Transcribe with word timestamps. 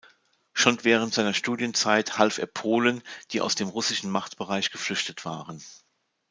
Schon 0.53 0.83
während 0.83 1.13
seiner 1.13 1.35
Studienzeit 1.35 2.17
half 2.17 2.39
er 2.39 2.47
Polen, 2.47 3.03
die 3.29 3.39
aus 3.41 3.53
dem 3.53 3.67
russischen 3.67 4.09
Machtbereich 4.09 4.71
geflüchtet 4.71 5.25
waren. 5.25 5.61